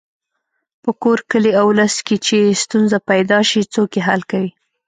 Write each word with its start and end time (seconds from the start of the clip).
په 0.83 0.91
کور، 1.03 1.19
کلي 1.31 1.51
او 1.59 1.65
ولس 1.71 1.95
کې 2.07 2.15
چې 2.25 2.37
ستونزه 2.63 2.97
پیدا 3.09 3.39
شي 3.49 3.61
څوک 3.73 3.91
یې 3.97 4.01
حل 4.07 4.21
کوي. 4.31 4.51